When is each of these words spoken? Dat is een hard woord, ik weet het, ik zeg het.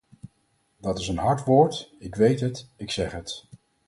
Dat 0.77 0.99
is 0.99 1.07
een 1.07 1.17
hard 1.17 1.45
woord, 1.45 1.91
ik 1.99 2.15
weet 2.15 2.39
het, 2.39 2.67
ik 2.75 2.91
zeg 2.91 3.11
het. 3.11 3.45